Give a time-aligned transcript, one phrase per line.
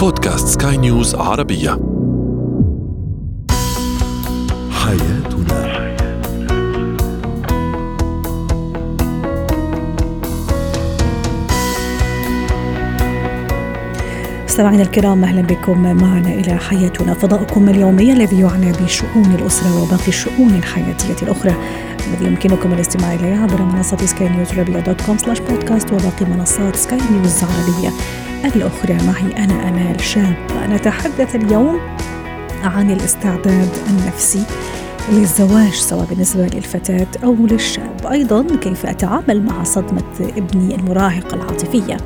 [0.00, 1.70] بودكاست سكاي نيوز عربية.
[4.70, 5.70] حياتنا.
[14.44, 17.14] مستمعينا الكرام أهلا بكم معنا إلى حياتنا.
[17.14, 21.54] فضاؤكم اليومي الذي يعنى بشؤون الأسرة وباقي الشؤون الحياتية الأخرى
[22.06, 26.76] الذي يمكنكم الاستماع إليه عبر منصة سكاي نيوز عربية dot com slash podcast وباقي منصات
[26.76, 27.90] سكاي نيوز العربيه
[28.44, 30.36] الأخرى معي أنا آمال شاب.
[30.70, 31.80] نتحدث اليوم
[32.64, 34.42] عن الاستعداد النفسي
[35.12, 38.06] للزواج سواء بالنسبة للفتاة أو للشاب.
[38.10, 41.96] أيضا كيف أتعامل مع صدمة ابني المراهقة العاطفية؟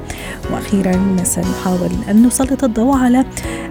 [0.53, 3.25] وأخيرا سنحاول أن نسلط الضوء على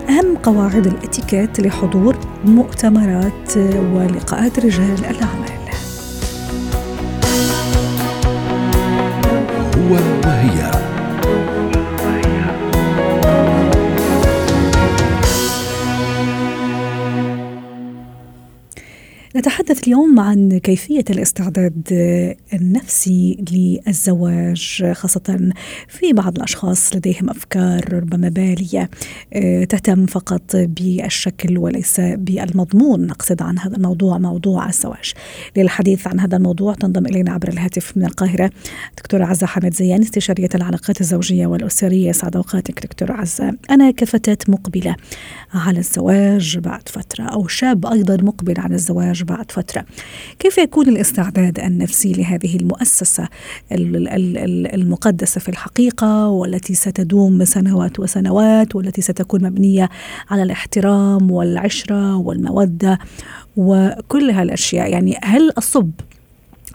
[0.09, 3.57] أهم قواعد الإتيكيت لحضور مؤتمرات
[3.93, 5.62] ولقاءات رجال الأعمال.
[19.43, 21.83] نتحدث اليوم عن كيفية الاستعداد
[22.53, 25.51] النفسي للزواج خاصة
[25.87, 28.89] في بعض الأشخاص لديهم أفكار ربما بالية
[29.33, 33.07] آه، تهتم فقط بالشكل وليس بالمضمون.
[33.07, 35.13] نقصد عن هذا الموضوع موضوع الزواج.
[35.57, 38.51] للحديث عن هذا الموضوع تنضم إلينا عبر الهاتف من القاهرة
[38.97, 42.11] دكتورة عزة حمد زيان استشارية العلاقات الزوجية والأسرية.
[42.11, 43.57] سعد أوقاتك دكتورة عزة.
[43.69, 44.95] أنا كفتاة مقبلة
[45.53, 49.85] على الزواج بعد فترة أو شاب أيضا مقبل على الزواج بعد فترة.
[50.39, 53.27] كيف يكون الاستعداد النفسي لهذه المؤسسة
[54.73, 59.89] المقدسة في الحقيقة والتي ستدوم سنوات وسنوات والتي ستكون مبنية
[60.29, 62.99] على الاحترام والعشرة والمودة
[63.57, 65.91] وكل هالأشياء؟ يعني هل أصب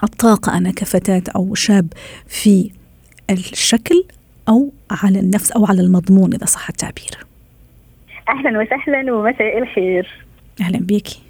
[0.02, 1.92] الطاقة أنا كفتاة أو شاب
[2.26, 2.70] في
[3.30, 4.04] الشكل
[4.48, 7.26] أو على النفس أو على المضمون إذا صح التعبير؟
[8.28, 10.24] أهلا وسهلا ومساء الخير.
[10.60, 11.22] أهلا بيكي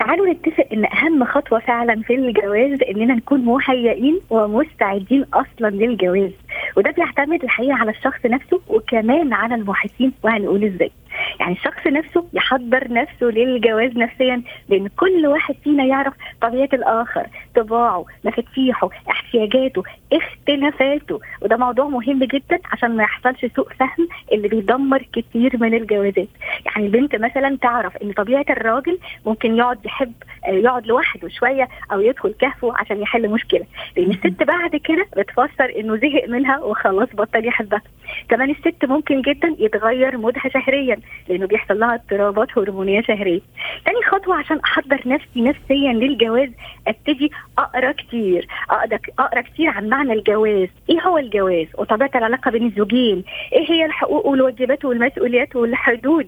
[0.00, 6.30] تعالوا نتفق إن أهم خطوة فعلا في الجواز إننا نكون مهيئين ومستعدين أصلا للجواز.
[6.76, 10.90] وده بيعتمد الحقيقة على الشخص نفسه وكمان على المحيطين وهنقول إزاي.
[11.40, 18.04] يعني الشخص نفسه يحضر نفسه للجواز نفسيا لأن كل واحد فينا يعرف طبيعة الآخر طباعه
[18.24, 19.82] مفاتيحه احتياجاته
[20.12, 21.20] اختلافاته.
[21.42, 26.28] وده موضوع مهم جدا عشان ما يحصلش سوء فهم اللي بيدمر كتير من الجوازات.
[26.66, 30.12] يعني البنت مثلا تعرف إن طبيعة الراجل ممكن يقعد يحب
[30.48, 33.66] يقعد لوحده شوية أو يدخل كهفه عشان يحل مشكلة.
[33.96, 37.82] لأن الست بعد كده بتفسر إنه زهق منها وخلاص بطل يحبها.
[38.28, 40.96] كمان الست ممكن جدا يتغير مودها شهريا
[41.28, 43.40] لأنه بيحصل لها اضطرابات هرمونية شهرية.
[43.84, 46.50] تاني خطوة عشان أحضر نفسي نفسيا للجواز
[46.88, 48.48] أبتدي أقرأ كتير.
[48.70, 53.24] اقرا أقرأ كتير عن معنى الجواز؟ إيه هو الجواز؟ وطبيعة العلاقة بين الزوجين.
[53.52, 56.26] إيه هي الحقوق والواجبات والمسؤوليات والحدود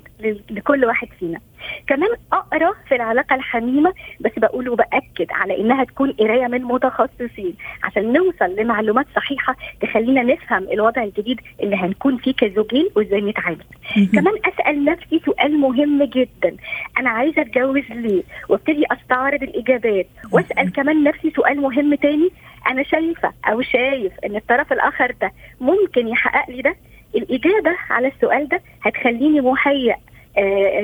[0.50, 1.38] لكل واحد فينا؟
[1.86, 8.12] كمان أقرأ في العلاقة الحميمة بس بقول وباكد على إنها تكون قراية من متخصصين عشان
[8.12, 13.64] نوصل لمعلومات صحيحة تخلينا نفهم الوضع الجديد اللي هنكون فيه كزوجين وإزاي نتعامل.
[14.12, 16.56] كمان أسأل نفسي سؤال مهم جدا.
[16.98, 20.06] أنا عايزة أتجوز ليه؟ وأبتدي أستعرض الإجابات.
[20.32, 22.30] وأسأل كمان نفسي سؤال مهم تاني.
[22.70, 26.76] أنا شايفة أو شايف إن الطرف الآخر ده ممكن يحقق لي ده
[27.14, 29.98] الإجابة على السؤال ده هتخليني مهيئ آه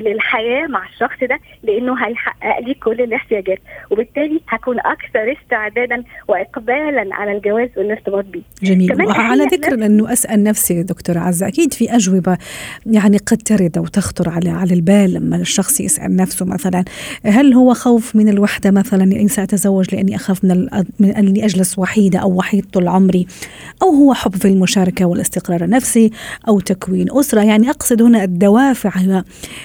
[0.04, 3.59] للحياة مع الشخص ده لأنه هيحقق لي كل الاحتياجات.
[3.91, 8.42] وبالتالي هكون أكثر استعدادا وإقبالا على الجواز والارتباط بيه.
[8.62, 9.06] جميل.
[9.06, 12.38] وعلى ذكر أنه أسأل نفسي دكتورة عزة أكيد في أجوبة
[12.87, 16.84] يعني قد ترد أو تخطر على على البال لما الشخص يسأل نفسه مثلا
[17.25, 22.19] هل هو خوف من الوحدة مثلا؟ اني سأتزوج لأني أخاف من, من أني أجلس وحيدة
[22.19, 23.26] أو وحيد طول عمري.
[23.82, 26.10] أو هو حب في المشاركة والاستقرار النفسي
[26.48, 27.42] أو تكوين أسرة.
[27.42, 28.91] يعني أقصد هنا الدوافع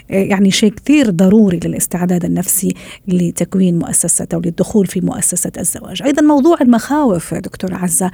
[0.09, 2.73] يعني شيء كثير ضروري للاستعداد النفسي
[3.07, 6.03] لتكوين مؤسسة أو للدخول في مؤسسة الزواج.
[6.03, 8.11] أيضا موضوع المخاوف دكتور عزة.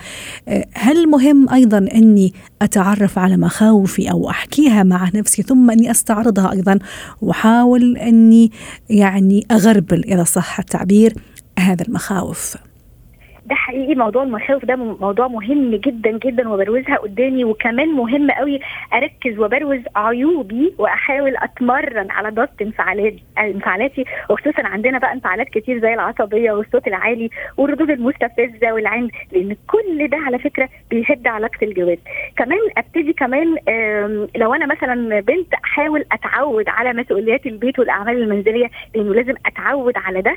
[0.74, 6.80] هل مهم أيضا أني أتعرف على مخاوفي أو أحكيها مع نفسي ثم أني أستعرضها أيضا
[7.22, 8.52] وأحاول أني
[8.90, 11.14] يعني أغربل إذا صح التعبير
[11.60, 12.56] هذا المخاوف؟
[13.50, 18.60] ده حقيقي موضوع المخاوف ده موضوع مهم جدا جدا وبروزها قدامي وكمان مهم قوي
[18.94, 25.94] أركز وبروز عيوبي وأحاول أتمرن على ضبط انفعالاتي انفعالاتي وخصوصا عندنا بقى انفعالات كتير زي
[25.94, 31.98] العصبية والصوت العالي والردود المستفزة والعند لأن كل ده على فكرة بيهد علاقة الجواز
[32.38, 33.48] كمان أبتدي كمان
[34.36, 40.22] لو أنا مثلا بنت أحاول أتعود على مسؤوليات البيت والأعمال المنزلية لأنه لازم أتعود على
[40.22, 40.36] ده.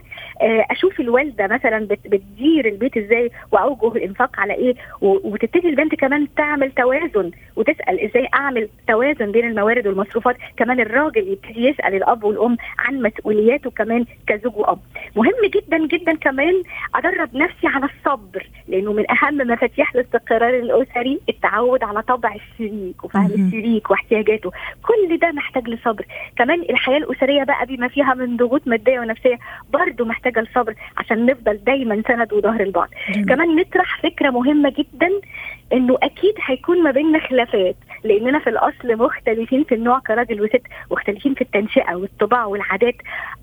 [0.70, 7.30] أشوف الوالدة مثلا بتدير البيت إزاي واوجه الانفاق على إيه وتبتدي البنت كمان تعمل توازن
[7.56, 10.36] وتسأل إزاي اعمل توازن بين الموارد والمصروفات.
[10.56, 14.78] كمان الراجل يبتدي يسأل الأب والأم عن مسؤولياته كمان كزوج وأب.
[15.16, 16.62] مهم جدا جدا كمان
[16.94, 23.26] أدرب نفسي على الصبر لأنه من أهم مفاتيح الاستقرار الأسري التعود على طبع الشريك وفهم
[23.26, 24.50] الشريك واحتياجاته.
[24.82, 26.04] كل ده محتاج لصبر.
[26.36, 29.38] كمان الحياة الأسرية بقى بما فيها من ضغوط مادية ونفسية
[29.72, 32.60] برضه محتاجة لصبر عشان نفضل دايما سند وظهر
[33.08, 35.10] البعض كمان نطرح فكرة مهمة جدا
[35.72, 41.34] إنه أكيد هيكون ما بيننا خلافات لأننا في الأصل مختلفين في النوع كراجل وست مختلفين
[41.34, 42.94] في التنشئة والطباع والعادات.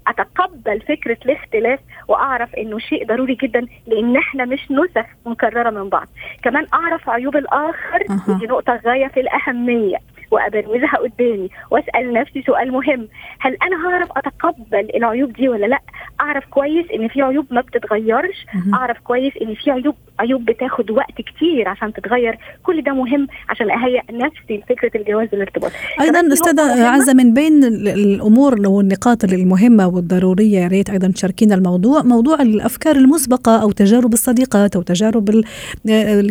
[0.07, 6.07] أتقبل فكرة الاختلاف وأعرف إنه شيء ضروري جدا لأن إحنا مش نسخ مكررة من بعض.
[6.43, 9.97] كمان أعرف عيوب الآخر ودي نقطة غاية في الأهمية.
[10.31, 13.07] وابروزها قدامي وأسأل نفسي سؤال مهم.
[13.39, 15.79] هل أنا هعرف أتقبل العيوب دي ولا لأ؟
[16.21, 18.45] أعرف كويس إن في عيوب ما بتتغيرش.
[18.73, 22.37] أعرف كويس إن في عيوب عيوب بتاخد وقت كتير عشان تتغير.
[22.63, 25.71] كل ده مهم عشان أهيئ نفسي لفكرة الجواز والارتباط.
[26.01, 32.01] أيضا أستاذة عزة من بين الأمور والنقاط المهمة والضرورية يا ريت أيضا تشاركينا الموضوع.
[32.01, 35.29] موضوع الأفكار المسبقة أو تجارب الصديقات أو تجارب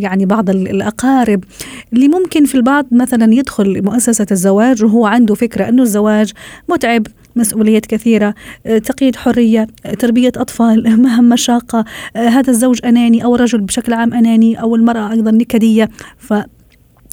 [0.01, 1.45] يعني بعض الأقارب
[1.93, 6.33] اللي ممكن في البعض مثلا يدخل مؤسسة الزواج وهو عنده فكرة إنه الزواج
[6.69, 7.07] متعب
[7.37, 8.35] مسؤوليات كثيرة
[8.67, 11.85] آه، تقييد حرية آه، تربية أطفال مهام مشاقة
[12.17, 15.89] آه، هذا الزوج أناني أو الرجل بشكل عام أناني أو المرأة أيضا نكدية
[16.19, 16.35] ف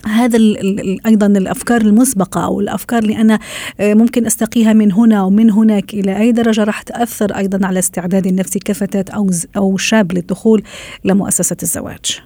[0.07, 0.37] هذا
[1.05, 3.39] أيضا الأفكار المسبقة أو الأفكار اللي أنا
[3.79, 8.59] ممكن أستقيها من هنا ومن هناك إلى أي درجة راح تأثر أيضا على استعدادي النفسي
[8.59, 10.63] كفتاه أو أو شاب للدخول
[11.05, 12.21] لمؤسسة الزواج.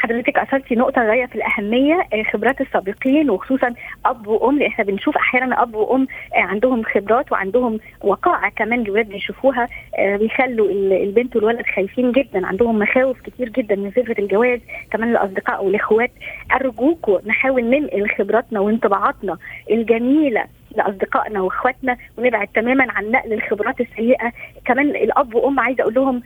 [0.00, 3.74] حضرتك اثرتي نقطة غاية في الأهمية آه، خبرات السابقين وخصوصا
[4.06, 9.08] أب وأم لأن إحنا بنشوف أحيانا أب وأم آه، عندهم خبرات وعندهم وقائع كمان الولاد
[9.08, 9.68] بيشوفوها
[9.98, 14.60] آه، بيخلوا البنت والولد خايفين جدا عندهم مخاوف كتير جدا من فكره الجواز
[14.90, 16.10] كمان الأصدقاء والإخوات.
[16.52, 19.38] أرجوكم نحاول ننقل خبراتنا وانطباعاتنا
[19.70, 20.44] الجميلة
[20.76, 24.32] لأصدقائنا وإخواتنا ونبعد تماما عن نقل الخبرات السيئة.
[24.64, 26.22] كمان الأب وأم عايزه أقول لهم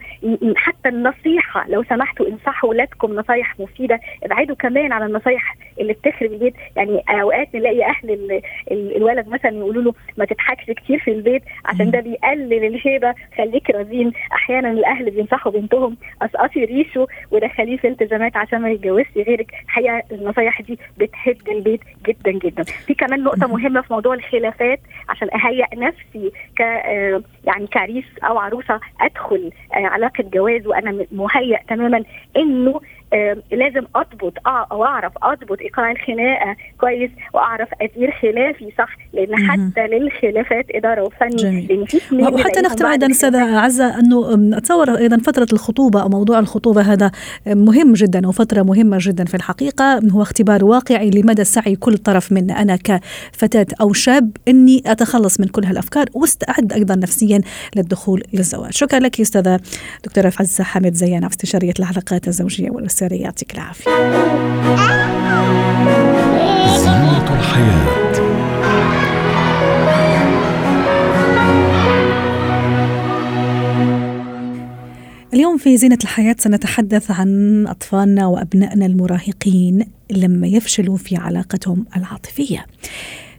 [0.55, 3.99] حتى النصيحة لو سمحتوا انصحوا اولادكم نصايح مفيدة.
[4.23, 6.53] ابعدوا كمان عن النصايح اللي بتخرب البيت.
[6.75, 11.99] يعني أوقات نلاقي أهل الولد مثلا يقولوا له ما تضحكش كتير في البيت عشان ده
[11.99, 14.11] بيقلل الهيبة خليك رزين.
[14.33, 19.51] أحيانا الأهل بينصحوا بنتهم قصقصي ريشه ودخليه في التزامات عشان ما يتجوزش غيرك.
[19.63, 22.63] الحقيقة النصايح دي بتهد البيت جدا جدا.
[22.63, 24.79] في كمان نقطة مهمة في موضوع الخلافات
[25.09, 31.57] عشان أهيئ نفسي ك آه، يعني كعريس أو عروسة أدخل آه، علاقة جواز وأنا مهيئ
[31.67, 32.03] تماما
[32.37, 32.81] إنه
[33.51, 39.87] لازم أضبط آه أو اعرف أضبط ايقاع الخناقة كويس وأعرف أدير خلافي صح؟ لأن حتى
[39.87, 46.01] للخلافات إدارة وفني لأن في وحتى نختم أيضا أستاذة عزة أنه أتصور أيضا فترة الخطوبة
[46.01, 47.11] أو موضوع الخطوبة هذا
[47.47, 49.99] مهم جدا وفتره مهمة جدا في الحقيقة.
[50.11, 55.47] هو اختبار واقعي لمدى سعي كل طرف منا أنا كفتاة أو شاب إني أتخلص من
[55.47, 57.41] كل هالأفكار وأستعد أيضا نفسيا
[57.75, 58.71] للدخول للزواج.
[58.71, 59.59] شكرا لك أستاذة
[60.03, 63.91] دكتورة عزة حامد زيان استشارية العلاقات الزوجية والاسريه الأسري يعطيك العافية
[66.77, 68.05] زينة الحياة
[75.33, 82.65] اليوم في زينة الحياة سنتحدث عن أطفالنا وأبنائنا المراهقين لما يفشلوا في علاقتهم العاطفية.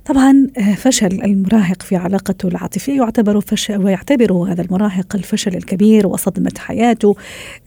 [0.07, 6.53] طبعا آه، فشل المراهق في علاقته العاطفية يعتبر فشل ويعتبر هذا المراهق الفشل الكبير وصدمة
[6.59, 7.17] حياته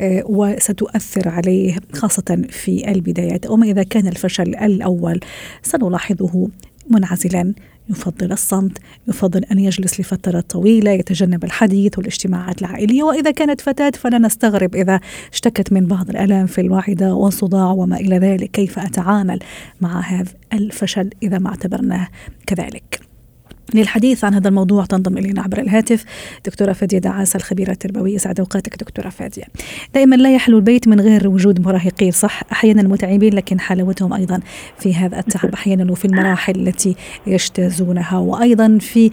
[0.02, 3.50] آه، وستؤثر عليه خاصة في البدايات.
[3.50, 5.20] وما إذا كان الفشل الأول
[5.64, 6.50] سنلاحظه
[6.90, 7.54] منعزلا
[7.90, 8.78] يفضل الصمت
[9.08, 13.04] يفضل أن يجلس لفترة طويلة يتجنب الحديث والاجتماعات العائلية.
[13.04, 15.00] وإذا كانت فتاة فلا نستغرب إذا
[15.34, 18.52] اشتكت من بعض الآلام في الواحدة وصداع وما إلى ذلك.
[18.52, 19.40] كيف أتعامل
[19.82, 22.08] مع هذا الفشل إذا ما اعتبرناه
[22.48, 23.09] كذلك؟
[23.74, 26.06] للحديث عن هذا الموضوع تنضم إلينا عبر الهاتف
[26.46, 29.44] دكتورة فادية دعاسة الخبيرة التربوية سعد أوقاتك دكتورة فادية.
[29.94, 34.40] دائما لا يحلو البيت من غير وجود مراهقين صح أحيانا متعبين لكن حلاوتهم أيضا
[34.78, 36.96] في هذا التعب أحيانا وفي المراحل التي
[37.28, 39.12] يجتازونها وأيضا في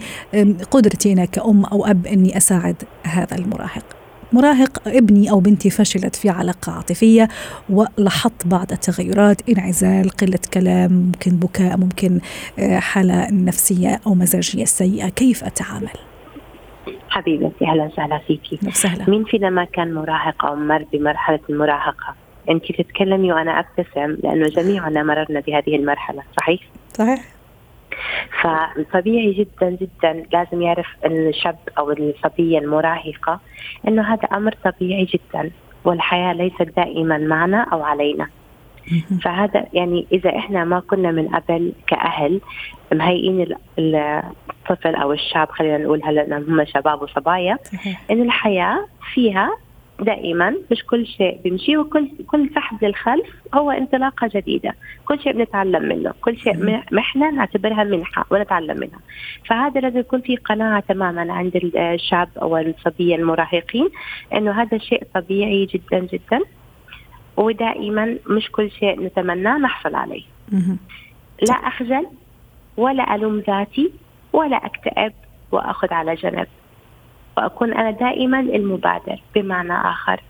[0.71, 4.06] قدرتي أنا كأم أو أب أني أساعد هذا المراهق.
[4.33, 7.27] مراهق ابني أو بنتي فشلت في علاقة عاطفية
[7.69, 12.19] ولاحظت بعض التغيرات انعزال قلة كلام ممكن بكاء ممكن
[12.59, 15.09] آه، حالة نفسية أو مزاجية سيئة.
[15.09, 15.89] كيف أتعامل؟
[17.09, 18.59] حبيبتي أهلا وسهلا فيكي.
[18.67, 19.09] وسهلا.
[19.09, 22.15] مين فينا ما كان مراهق أو مر بمرحلة المراهقة؟
[22.49, 26.59] انت تتكلمي وأنا أبتسم لأنه جميعنا مررنا بهذه المرحلة صحيح؟
[26.93, 27.36] صحيح.
[28.41, 33.39] فطبيعي جدا جدا لازم يعرف الشاب أو الصبية المراهقة
[33.87, 35.51] إنه هذا أمر طبيعي جدا
[35.85, 38.27] والحياة ليست دائما معنا أو علينا.
[39.23, 42.41] فهذا يعني إذا إحنا ما كنا من قبل كأهل
[42.93, 47.57] مهيئين الطفل أو الشاب خلينا نقول هلا هم شباب وصبايا
[48.11, 49.57] ان الحياة فيها
[49.99, 54.75] دائما مش كل شيء بيمشي وكل كل سحب للخلف هو انطلاقة جديدة،
[55.05, 58.99] كل شيء بنتعلم منه، كل شيء محنه نعتبرها منحة ونتعلم منها.
[59.45, 63.89] فهذا لازم يكون في قناعة تماما عند الشاب أو الصبيه المراهقين
[64.33, 66.39] إنه هذا شيء طبيعي جدا جدا
[67.37, 70.23] ودائما مش كل شيء نتمناه نحصل عليه.
[71.49, 72.07] لا أخجل
[72.77, 73.91] ولا ألوم ذاتي
[74.33, 75.13] ولا أكتئب
[75.51, 76.47] وأخذ على جنب.
[77.37, 80.21] وأكون أنا دائما المبادر بمعنى آخر.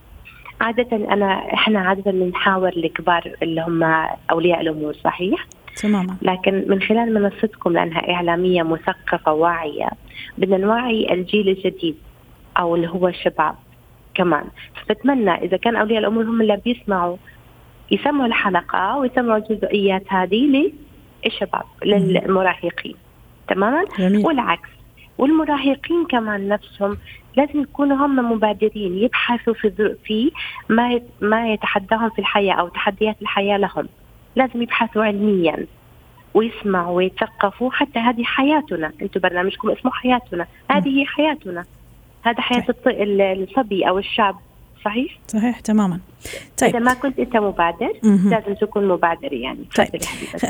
[0.62, 3.84] عادة أنا إحنا عادة بنحاور الكبار اللي هم
[4.32, 6.18] أولياء الأمور صحيح؟ تماما.
[6.22, 9.90] لكن من خلال منصتكم لأنها إعلامية مثقفة واعية
[10.38, 11.96] بدنا نوعي الجيل الجديد
[12.60, 13.56] أو اللي هو الشباب
[14.14, 14.46] كمان.
[14.76, 17.18] فبتمنى إذا كان أولياء الأمور هم اللي بيسمعوا
[17.92, 20.72] يسمعوا الحلقة ويسمعوا الجزئيات هذه
[21.26, 22.96] للشباب للمراهقين.
[23.48, 24.26] تماما؟ جميل.
[24.26, 24.70] والعكس.
[25.18, 26.98] والمراهقين كمان نفسهم
[27.38, 30.32] لازم يكونوا هم مبادرين يبحثوا في في
[30.70, 33.88] ما ما يتحداهم في الحياة أو تحديات الحياة لهم.
[34.36, 35.68] لازم يبحثوا علميا
[36.34, 38.92] ويسمعوا ويتثقفوا حتى هذه حياتنا.
[39.02, 40.48] أنتم برنامجكم اسمه حياتنا.
[40.72, 41.66] هذه هي حياتنا.
[42.24, 44.36] هذا حياة الصبي أو الشاب.
[44.86, 46.00] صحيح؟ صحيح تماما.
[46.58, 46.70] طيب.
[46.70, 48.30] إذا ما كنت أنت مبادر مم.
[48.30, 49.60] لازم تكون مبادر يعني.
[49.76, 49.88] طيب.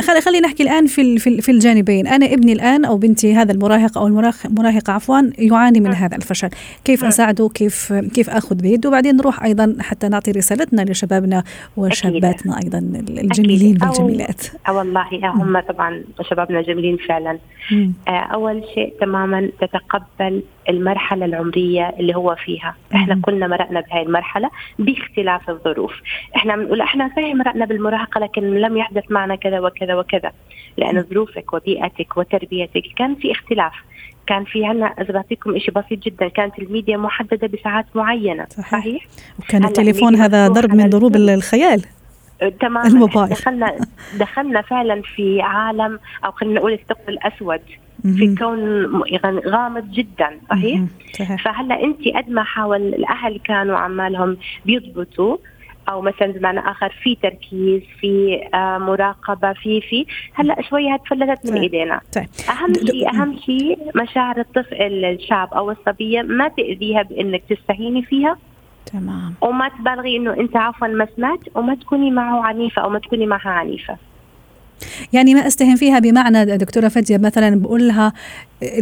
[0.07, 2.07] خلي خلينا نحكي الآن في في الجانبين.
[2.07, 5.95] أنا ابني الآن أو بنتي هذا المراهق أو المراهقه عفوا يعاني من مم.
[5.95, 6.49] هذا الفشل.
[6.85, 7.07] كيف مم.
[7.07, 11.43] أساعده؟ كيف كيف أخذ بيده وبعدين نروح أيضا حتى نعطي رسالتنا لشبابنا
[11.77, 12.77] وشاباتنا أيضا
[13.09, 14.41] الجميلين والجميلات.
[14.69, 17.37] أو والله هم طبعا شبابنا جميلين فعلا.
[17.71, 17.93] مم.
[18.07, 22.75] أول شيء تماما تتقبل المرحلة العمرية اللي هو فيها.
[22.95, 25.93] إحنا كلنا مرقنا بهاي المرحلة باختلاف الظروف.
[26.35, 30.31] إحنا بنقول إحنا صحيح مرقنا بالمراهقة لكن لم يحدث معنا كذا وكذا وكذا.
[30.77, 33.73] لأن ظروفك وبيئتك وتربيتك كان في اختلاف.
[34.27, 38.45] كان في عنا إذا بعطيكم شيء بسيط جدا كانت الميديا محددة بساعات معينة.
[38.49, 39.07] صحيح, صحيح؟
[39.39, 41.85] وكان التليفون هذا ضرب من ضروب الخيال.
[42.59, 42.87] تماما.
[42.87, 43.75] الموبايل دخلنا
[44.19, 47.61] دخلنا فعلا في عالم أو خلينا نقول الثقب الأسود
[48.03, 48.85] في كون
[49.47, 50.81] غامض جدا صحيح؟
[51.13, 51.43] صحيح.
[51.43, 55.37] فهلأ أنت قد ما حاول الأهل كانوا عمالهم بيضبطوا
[55.89, 60.05] أو مثلا بمعنى آخر في تركيز في آه مراقبة في في.
[60.33, 62.01] هلأ شوية تفلتت من إيدينا.
[62.15, 62.27] طيب.
[62.49, 68.37] أهم شيء أهم شيء مشاعر الطفل الشاب أو الصبية ما تأذيها بإنك تستهيني فيها؟
[68.93, 69.33] تمام.
[69.41, 73.49] وما تبالغي إنه أنت عفوا ما سمعت وما تكوني معه عنيفة أو ما تكوني معها
[73.49, 73.97] عنيفة.
[75.13, 78.13] يعني ما استهم فيها بمعنى دكتورة فدية مثلا بقول لها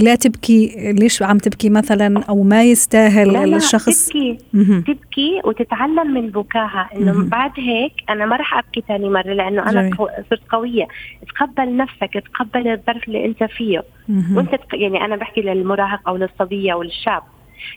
[0.02, 4.38] لا تبكي ليش عم تبكي مثلا؟ أو ما يستاهل لا لا الشخص؟ تبكي.
[4.54, 4.84] مه.
[4.88, 9.82] تبكي وتتعلم من بكاها إنه بعد هيك أنا ما راح أبكي ثاني مرة لأنه أنا
[9.82, 9.96] جميل.
[10.30, 10.88] صرت قوية.
[11.36, 13.84] تقبل نفسك تقبل الظرف اللي أنت فيه.
[14.10, 14.38] مه.
[14.38, 17.24] وأنت يعني أنا بحكي للمراهق أو للصبية أو للشاب.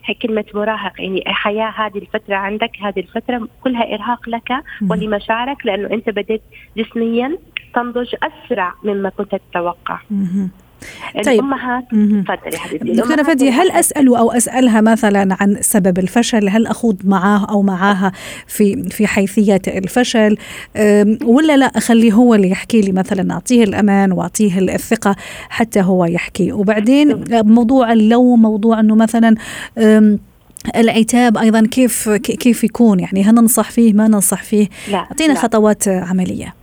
[0.05, 4.53] هي كلمة مراهق يعني حياة هذه الفترة عندك هذه الفترة كلها إرهاق لك
[4.91, 6.43] ولمشاعرك لأنه أنت بديت
[6.77, 7.39] جسميا
[7.75, 9.99] تنضج أسرع مما كنت تتوقع.
[11.25, 11.41] طيب.
[11.41, 12.93] الامهات تفضلي حبيبتي.
[12.93, 18.13] دكتورة فدي هل اساله أو اسالها مثلا عن سبب الفشل؟ هل أخوض معاه أو معاها
[18.47, 20.37] في في حيثيه الفشل؟
[21.25, 25.17] ولا لا أخليه هو اللي يحكي لي مثلا أعطيه الأمان وأعطيه الثقة
[25.49, 26.53] حتى هو يحكي.
[26.53, 29.35] وبعدين موضوع اللوم موضوع إنه مثلا
[30.77, 36.55] العتاب أيضا كيف كيف يكون؟ يعني هل ننصح فيه ما ننصح فيه؟ أعطينا خطوات عملية.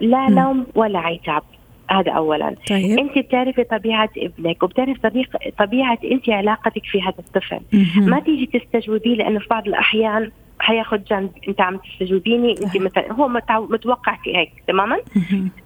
[0.00, 1.42] لا لوم ولا عتاب.
[1.90, 2.54] هذا اولا.
[2.70, 2.98] طيب.
[2.98, 7.60] أنت بتعرفي طبيعة ابنك وبتعرفي طريق طبيعة أنت علاقتك في هذا الطفل.
[7.72, 8.10] مم.
[8.10, 11.30] ما تيجي تستجوبيه لأنه في بعض الأحيان حياخذ جنب.
[11.48, 14.98] أنت عم تستجوبيني أنت مثلا هو متوقع في هيك تماما؟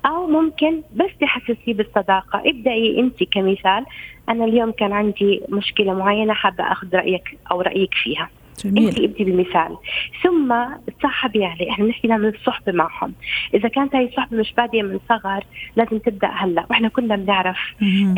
[0.06, 2.42] أو ممكن بس تحسسيه بالصداقة.
[2.46, 3.84] ابدأي أنت كمثال.
[4.28, 8.30] أنا اليوم كان عندي مشكلة معينة حابة أخذ رأيك أو رأيك فيها.
[8.64, 8.88] جميل.
[8.88, 9.76] انت ابدي بالمثال
[10.22, 10.54] ثم
[10.98, 13.12] تصاحبي عليه إحنا بنحكي من الصحبة معهم.
[13.54, 15.44] إذا كانت هاي الصحبة مش بادية من صغر
[15.76, 16.66] لازم تبدأ هلأ.
[16.70, 17.58] وإحنا كلنا بنعرف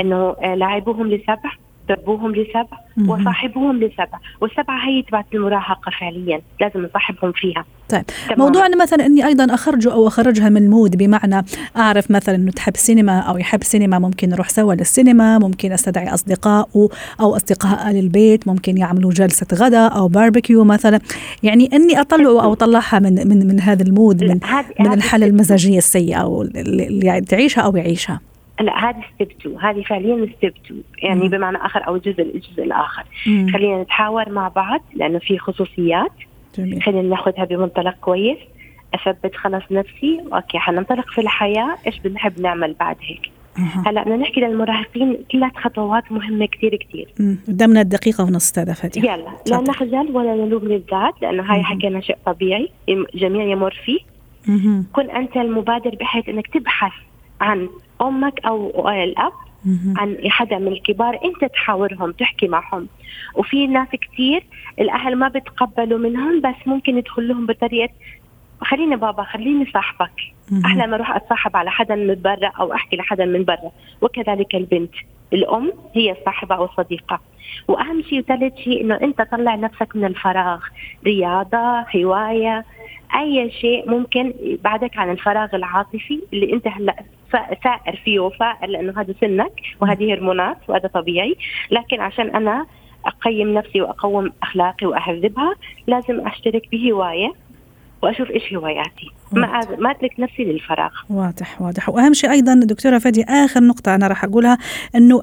[0.00, 1.52] إنه آه، لاعبوهم لسبع
[1.90, 2.78] ربوهم لسبع
[3.08, 7.64] وصاحبوهم لسبع والسبعة هي تبعت المراهقة فعليا لازم نصاحبهم فيها.
[7.88, 8.04] طيب.
[8.28, 8.38] تمام.
[8.38, 11.44] موضوع أن مثلا أني أيضا أخرجه أو أخرجها من ال mood بمعنى
[11.76, 16.88] أعرف مثلا أنه تحب سينما أو يحب سينما ممكن نروح سوا للسينما ممكن أستدعي أصدقائه
[17.20, 21.00] أو أصدقاء آل البيت ممكن يعملوا جلسة غداء أو باربيكيو مثلا.
[21.42, 24.40] يعني أني أطلعه أو أطلعها من من من هذا ال mood من,
[24.80, 28.20] من الحالة المزاجية السيئة أو اللي تعيشها أو يعيشها.
[28.60, 31.28] لا هذه step 2 هذه فعليا step 2 يعني مم.
[31.30, 33.50] بمعنى آخر أو الجزء الجزء الآخر مم.
[33.52, 36.12] خلينا نتحاور مع بعض لأنه في خصوصيات
[36.58, 38.38] جميل خلينا ناخذها بمنطلق كويس
[38.94, 43.30] أثبت خلص نفسي OK حننطلق في الحياة إيش بنحب نعمل بعد هيك.
[43.86, 47.08] هلا بدنا نحكي للمراهقين ثلاث خطوات مهمة كثير كثير.
[47.48, 49.60] قدامنا الدقيقة ونص أستاذة فادية يلا لا.
[49.60, 51.62] نخجل ولا نلوم للذات لأنه هاي.
[51.62, 53.98] حكينا شيء طبيعي يم- جميع يمر فيه.
[54.92, 56.92] كن أنت المبادر بحيث إنك تبحث
[57.40, 57.68] عن
[58.02, 59.32] أمك أو الأب.
[59.96, 62.88] عن حدا من الكبار أنت تحاورهم تحكي معهم.
[63.34, 64.44] وفي ناس كتير
[64.80, 67.92] الأهل ما بتقبلوا منهم بس ممكن يدخل لهم بطريقة
[68.60, 70.20] خليني بابا خليني صاحبك.
[70.64, 73.70] أحلى ما أروح أتصاحب على حدا من برا أو أحكي لحدا من برا.
[74.00, 74.94] وكذلك البنت.
[75.32, 77.20] الأم هي الصاحبه أو الصديقه
[77.68, 80.60] وأهم شيء وثالث شيء إنه أنت طلع نفسك من الفراغ.
[81.04, 82.64] رياضة هواية.
[83.14, 86.96] أي شيء ممكن يبعدك عن الفراغ العاطفي اللي أنت هلأ
[87.30, 91.36] فا- ثائر فيه وفائر لأنه هذا سنك وهذه هرمونات وهذا طبيعي.
[91.70, 92.66] لكن عشان أنا
[93.06, 95.54] أقيم نفسي وأقوم أخلاقي وأهذبها
[95.86, 97.32] لازم أشترك بهواية
[98.02, 100.90] وأشوف إيش هواياتي ما أز- ما اترك نفسي للفراغ.
[101.10, 101.88] واضح واضح.
[101.88, 104.58] وأهم شيء أيضا دكتورة فادي آخر نقطة أنا راح أقولها
[104.94, 105.22] إنه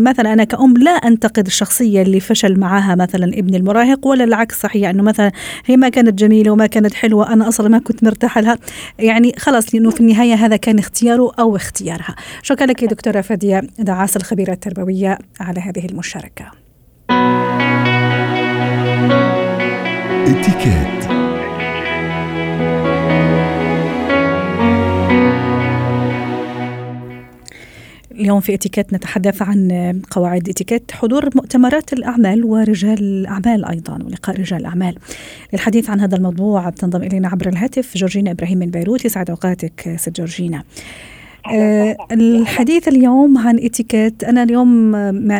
[0.00, 4.90] مثلا أنا كأم لا أنتقد الشخصيه اللي فشل معاها مثلا ابني المراهق ولا العكس صحيح
[4.90, 5.32] إنه مثلا
[5.66, 8.58] هي ما كانت جميلة وما كانت حلوة أنا أصلا ما كنت مرتاحة لها.
[8.98, 12.14] يعني خلاص لأنه في النهاية هذا كان اختياره أو اختيارها.
[12.42, 16.50] شكرا لك يا دكتورة فادية دعاس الخبيرة التربوية على هذه المشاركة.
[20.26, 21.11] اتكات
[28.22, 34.60] اليوم في اتيكيت نتحدث عن قواعد اتيكيت حضور مؤتمرات الأعمال ورجال الأعمال أيضا ولقاء رجال
[34.60, 34.94] الأعمال.
[35.52, 40.16] للحديث عن هذا الموضوع بتنضم إلينا عبر الهاتف جورجينا إبراهيم من بيروت يسعد أوقاتك ست
[40.16, 40.62] جورجينا.
[41.52, 44.90] آه، الحديث اليوم عن اتيكيت أنا اليوم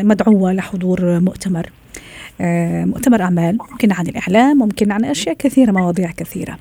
[0.09, 1.71] مدعوة لحضور مؤتمر
[2.87, 6.59] مؤتمر أعمال ممكن عن الإعلام ممكن عن أشياء كثيرة مواضيع كثيرة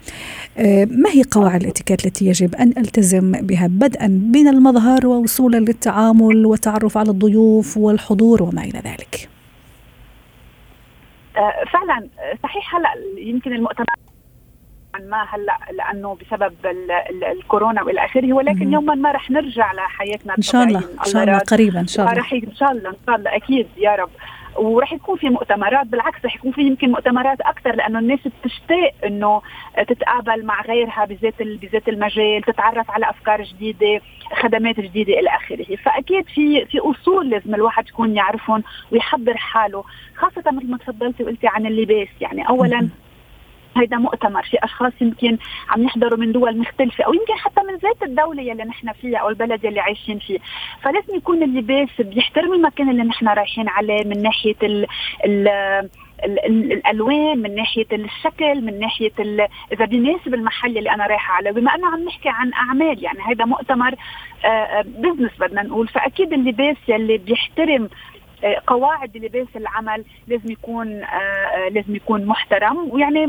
[0.57, 6.45] آه، ما هي قواعد الاتيكيت التي يجب أن ألتزم بها بدءا من المظهر ووصولا للتعامل
[6.45, 9.29] والتعرف على الضيوف والحضور وما إلى ذلك
[11.37, 13.85] آه، فعلا آه، صحيح هلأ يمكن المؤتمر
[14.99, 18.73] ما هلأ لأنه بسبب ال ال الكورونا وإلى آخره ولكن.
[18.73, 20.79] يوما ما رح نرجع لحياتنا إن شاء الله.
[20.79, 21.37] إن شاء الله.
[21.37, 24.09] قريبا إن شاء الله رح إن شاء الله إن شاء الله أكيد يا رب
[24.57, 29.41] ورح يكون في مؤتمرات بالعكس رح يكون في يمكن مؤتمرات أكثر لأنه الناس بتشتاق إنه
[29.87, 34.01] تتقابل مع غيرها بذات بذات المجال تتعرف على أفكار جديدة
[34.41, 39.83] خدمات جديدة إلى آخره فأكيد في في أصول لازم الواحد يكون يعرفهم ويحضر حاله
[40.15, 42.89] خاصة مثل ما تفضلتي وقلتي عن اللباس يعني اولا.
[43.77, 44.43] هيدا مؤتمر.
[44.43, 45.37] في أشخاص يمكن
[45.69, 49.29] عم يحضروا من دول مختلفة أو يمكن حتى من ذات الدولة يلي نحن فيها أو
[49.29, 50.39] البلد يلي عايشين فيه.
[50.81, 54.87] فلازم يكون اللباس بيحترم المكان اللي نحن رايحين عليه من ناحية ال
[55.25, 55.47] ال
[56.25, 59.11] ال- ال- الألوان من ناحية الشكل من ناحية
[59.73, 61.51] إذا بيناسب المحل اللي أنا رايحة عليه.
[61.51, 63.95] بما إنه عم نحكي عن أعمال يعني هذا مؤتمر
[64.85, 65.87] business بدنا نقول.
[65.87, 67.89] فأكيد اللباس يلي بيحترم آه،
[68.67, 72.77] قواعد لباس العمل لازم يكون آه، لازم يكون محترم.
[72.91, 73.27] ويعني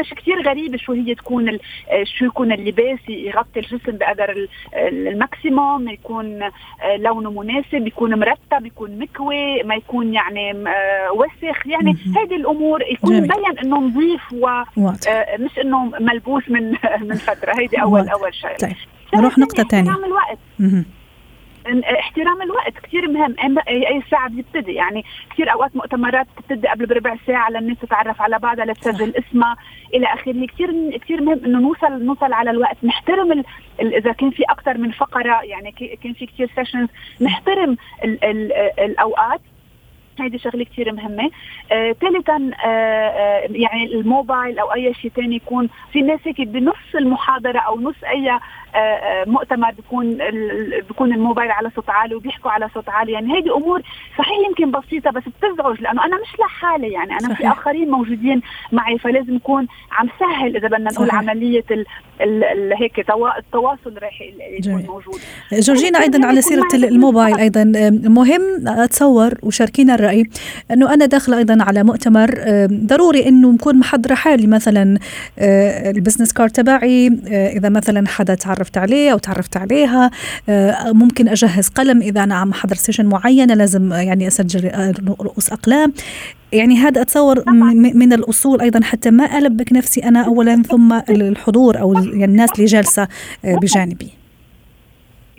[0.00, 1.58] مش كثير غريب شو هي تكون
[2.04, 6.50] شو يكون اللباس يغطي الجسم بقدر ال- ال- ال maximum يكون آه،
[6.98, 11.66] لونه مناسب يكون مرتب يكون مكوي ما يكون يعني آه، وسخ.
[11.66, 11.96] يعني.
[12.16, 13.16] هذه الأمور يكون.
[13.16, 15.08] مبين إنه نظيف و واضح.
[15.08, 16.70] آه، مش إنه ملبوس من
[17.08, 17.52] من فترة.
[17.60, 18.12] هيدي أول واضح.
[18.12, 18.56] أول شيء.
[18.56, 18.76] طيب.
[19.14, 19.90] نروح نقطة تانية.
[21.66, 23.34] احترام الوقت كثير مهم.
[23.68, 28.64] اي ساعة بيبتدي يعني كثير أوقات مؤتمرات بتبتدي قبل بربع ساعة للناس تتعرف على بعضها
[28.64, 29.56] لتسجل اسمها
[29.94, 30.46] إلى آخره.
[30.46, 32.76] كثير كثير مهم إنه نوصل نوصل على الوقت.
[32.82, 33.44] نحترم ال
[33.80, 36.88] ال إذا كان في أكثر من فقرة يعني ك- كان في كثير sessions
[37.20, 39.40] نحترم ال ال الأوقات.
[40.20, 41.30] هيدي شغلة كثير مهمة.
[41.72, 46.94] آه، ثالثا آه آه يعني الموبايل أو أي شيء ثاني يكون في ناس هيك بنص
[46.94, 48.38] المحاضرة أو نص أي
[49.26, 50.18] مؤتمر بيكون
[50.88, 53.82] بيكون الموبايل على صوت عالي وبيحكوا على صوت عالي يعني هيدي أمور
[54.18, 57.36] صحيح يمكن بسيطة بس بتزعج لأنه أنا مش لحالي يعني أنا صحيح.
[57.38, 58.40] في آخرين موجودين
[58.72, 61.10] معي فلازم يكون عم سهل إذا بدنا نقول.
[61.10, 61.84] عملية ال
[62.20, 64.20] ال ال هيك توا- التواصل راح
[64.58, 64.72] يكون.
[64.86, 65.20] موجود
[65.52, 67.38] جورجينا أيضا على سيرة الموبايل.
[67.38, 67.64] أيضا
[68.08, 70.24] مهم اتصور وشاركينا الرأي
[70.70, 72.30] إنه أنا داخلة أيضا على مؤتمر
[72.72, 74.98] ضروري إنه نكون محضرة حالي مثلا
[75.38, 80.10] آه، ال business card تبعي آه، إذا مثلا حدا تعرفت عليه أو تعرفت عليها.
[80.48, 84.70] آه، ممكن أجهز قلم إذا أنا عم احضر session معينه لازم يعني أسجل
[85.20, 85.92] رؤوس أقلام.
[86.52, 87.72] يعني هذا أتصور طبعاً.
[87.74, 92.64] من الأصول أيضا حتى ما ألبك نفسي أنا اولا ثم الحضور أو يعني الناس اللي
[92.64, 93.08] جالسة
[93.44, 94.21] آه، بجانبي.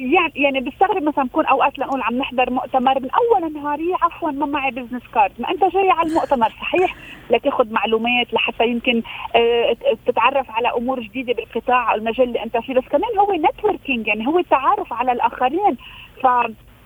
[0.04, 4.46] يعني يعني بستغرب مثلا بكون أوقات لنقول عم نحضر مؤتمر من أول نهاري عفوا ما
[4.46, 6.96] معي business card ما أنت جاي على المؤتمر صحيح؟
[7.30, 9.02] لتاخذ معلومات لحتى يمكن
[9.36, 14.08] آه تتعرف على أمور جديدة بالقطاع أو المجال اللي أنت فيه بس كمان هو networking
[14.08, 15.78] يعني هو التعارف على الآخرين.
[16.24, 16.28] ف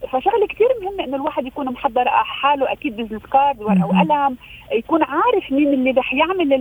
[0.08, 4.38] فشغله كثير مهمه إنه الواحد يكون محضر حاله أكيد business card ورقة وقلم
[4.72, 6.54] يكون عارف مين اللي رح يعمل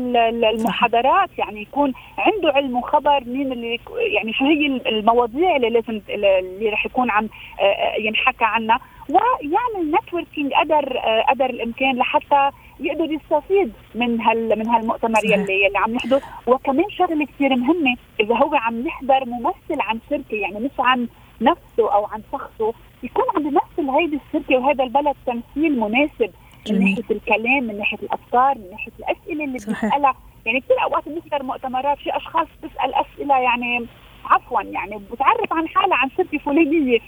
[0.45, 3.81] المحاضرات يعني يكون عنده علم وخبر مين اللي
[4.15, 7.29] يعني شو هي المواضيع اللي لازم اللي رح يكون عم
[7.61, 8.81] آه، آه، ينحكى عنها.
[9.09, 15.79] ويعمل نتوركينج قدر آه، قدر الإمكان لحتى يقدر يستفيد من هال من هالمؤتمر يلي يلي
[15.79, 20.71] عم يحضر وكمان شغلة كثير مهمة إذا هو عم يحضر ممثل عن شركة يعني مش
[20.79, 21.09] عن
[21.41, 26.31] نفسه أو عن شخصه يكون عم يمثل هيدي الشركة وهذا البلد تمثيل مناسب
[26.71, 30.15] من ناحية الكلام من ناحية الأفكار من ناحية الأسئلة اللي بتسالها
[30.47, 33.87] يعني كثير أوقات بنحضر مؤتمرات في أشخاص بتسال أسئلة يعني
[34.27, 36.99] عفوا يعني بتعرف عن حالها عن شركه فلانية.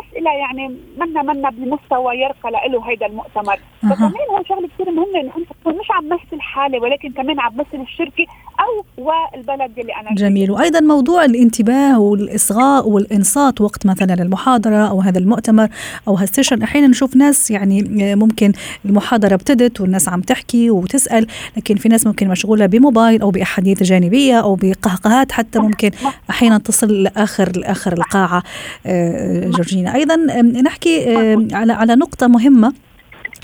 [0.00, 3.58] أسئلة يعني منا منا بمستوى يرقى له هيدا المؤتمر.
[3.82, 8.26] فكمان هو شغلة كثير مهمة إنه مش عم تمثل حالي ولكن كمان عم تمثل الشركة
[8.60, 10.46] أو والبلد اللي أنا جميل.
[10.46, 10.52] فيه.
[10.52, 15.68] وأيضا موضوع الانتباه والإصغاء والإنصات وقت مثلا المحاضره أو هذا المؤتمر
[16.08, 16.62] أو هالسيشن.
[16.62, 18.52] أحيانا نشوف ناس يعني ممكن
[18.84, 24.40] المحاضرة ابتدت والناس عم تحكي وتسأل لكن في ناس ممكن مشغولة بموبايل أو بأحاديث جانبية
[24.40, 25.90] أو بقهقهات حتى ممكن.
[26.30, 28.42] أحيانا أحيانا تصل لآخر لآخر القاعة
[28.86, 30.16] آه، جورجينا أيضا
[30.62, 31.16] نحكي
[31.52, 32.72] على على نقطة مهمة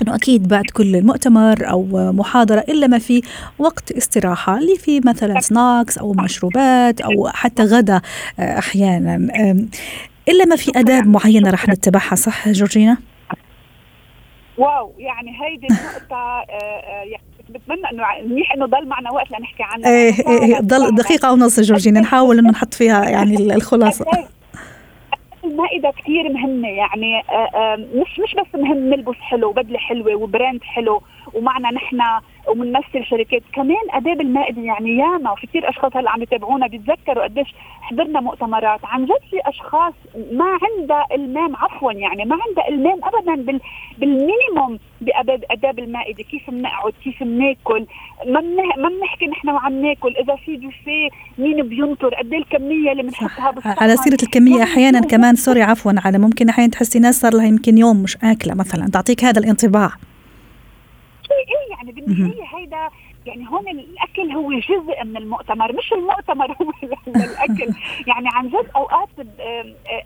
[0.01, 3.21] إنه أكيد بعد كل مؤتمر أو محاضرة إلا ما في
[3.59, 8.01] وقت استراحة اللي في مثلا سناكس أو مشروبات أو حتى غدا
[8.39, 9.15] آه، أحيانا
[10.29, 12.97] إلا ما في اداب معينة رح نتبعها صح جورجينا؟
[14.57, 19.89] واو يعني هيدي النقطة آه، يعني بتمنى إنه منيح إنه ضل معنا وقت لنحكي عنها
[19.89, 21.99] إيه إيه ضل دقيقة ونص جورجينا.
[21.99, 24.05] نحاول إنه نحط فيها يعني الخلاصة.
[25.43, 30.23] المائدة كثير مهمة يعني آه، آه، مش مش بس مهم نلبس حلو وبدلة حلوة و
[30.23, 31.01] brand حلو
[31.33, 31.97] ومعنا نحن
[32.49, 37.55] وبنمثل شركات كمان أداب المائدة يعني ياما وفي كثير أشخاص هلأ عم يتابعونا بيتذكروا قديش
[37.81, 38.79] حضرنا مؤتمرات.
[38.83, 39.93] عن جد في أشخاص
[40.31, 43.59] ما عندها إلمام عفوا يعني ما عندها إلمام ابدا بال
[43.97, 46.23] بال minimum باداب المائدة.
[46.23, 47.85] كيف بنقعد؟ كيف بناكل؟
[48.27, 48.41] ما
[48.77, 50.15] ما بنحكي نحن وعم ناكل.
[50.15, 54.99] إذا في بوفيه مين بينطر؟ قد إيه الكمية اللي بنحطها بالصحن على سيرة الكمية أحيانا
[54.99, 58.89] كمان سوري عفوا على ممكن أحيانا تحسي ناس صار لها يمكن يوم مش آكلة مثلا.
[58.93, 59.91] تعطيك هذا الانطباع.
[61.39, 62.89] إيه يعني بالنهايه هيدا
[63.25, 66.71] يعني هون الأكل هو جزء من المؤتمر مش المؤتمر هو
[67.07, 67.73] الأكل.
[68.07, 69.09] يعني عن جد أوقات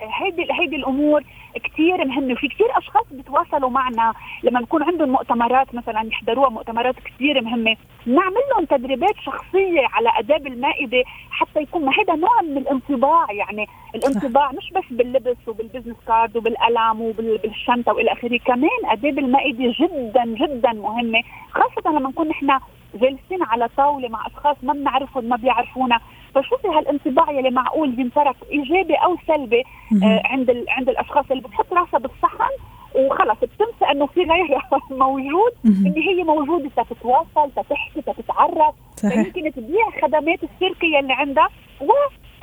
[0.01, 1.23] هيدي هيدي الأمور
[1.73, 7.41] كثير مهمه وفي كثير أشخاص بيتواصلوا معنا لما بكون عندهم مؤتمرات مثلا يحضروها مؤتمرات كثير
[7.41, 7.75] مهمة.
[8.05, 13.67] نعمل لهم تدريبات شخصية على أداب المائدة حتى يكون ما هذا نوع من الانطباع يعني
[13.95, 20.73] الانطباع مش بس باللبس وبالبزنس كارد وبالقلم وبالشنطه وإلى آخره كمان أداب المائدة جدا جدا
[20.73, 22.59] مهمة خاصة لما نكون نحن
[22.95, 25.99] جالسين على طاولة مع أشخاص ما بنعرفهم ما بيعرفونا.
[26.35, 29.63] فشوفي هالانطباع يلي معقول ينترك إيجابي أو سلبي
[30.03, 32.53] آه عند عند الأشخاص اللي بتحط راسها بالصحن
[32.95, 34.61] وخلص بتنسى إنه في غيرها
[35.05, 41.49] موجود إن هي موجودة تتواصل تتحكي تتعرف يمكن تبيع خدمات الشركة يلي عندها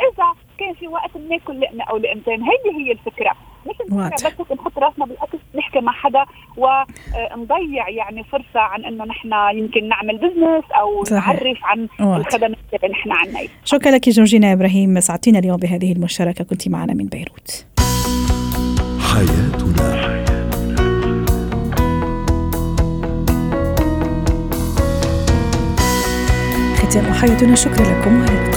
[0.01, 3.33] واذا كان في وقت بناكل لقمة أو لقمتين هيدي هي الفكرة.
[3.67, 6.25] مش الفكرة بس نحط راسنا بالأكل نحكي مع حدا
[6.57, 11.27] ونضيع يعني فرصة عن إنه نحن يمكن نعمل بزنس أو صحيح.
[11.27, 13.49] نعرف عن الخدمات اللي نحن عنا.
[13.65, 15.01] شكرا لك جورجينا إبراهيم.
[15.01, 16.45] سعدتينا اليوم بهذه المشاركة.
[16.45, 17.67] كنت معنا من بيروت.
[19.13, 20.11] حياتنا.
[26.77, 27.55] ختام حياتنا.
[27.55, 28.25] شكرا لكم.
[28.25, 28.50] اللقاء